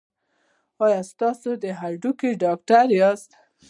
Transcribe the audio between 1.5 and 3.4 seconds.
د هډوکو ډاکټر یاست؟